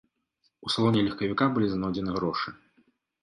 [0.67, 2.49] У салоне легкавіка былі знойдзены грошы.